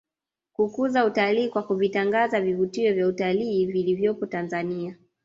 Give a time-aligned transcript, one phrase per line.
[0.53, 4.95] Kukuza utalii kwa kuvitangaza vivutio vya utalii vilivyopo Tanzania